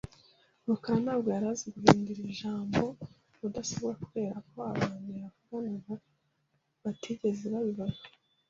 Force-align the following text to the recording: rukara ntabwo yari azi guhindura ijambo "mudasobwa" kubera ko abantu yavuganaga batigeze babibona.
rukara 0.67 0.97
ntabwo 1.05 1.27
yari 1.35 1.47
azi 1.53 1.67
guhindura 1.73 2.21
ijambo 2.33 2.81
"mudasobwa" 3.39 3.91
kubera 4.03 4.35
ko 4.49 4.55
abantu 4.71 5.09
yavuganaga 5.23 5.93
batigeze 6.83 7.45
babibona. 7.53 7.97